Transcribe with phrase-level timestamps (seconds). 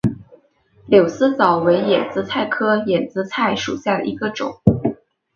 [0.87, 4.59] 柳丝藻为眼子菜科眼子菜属下的一个种。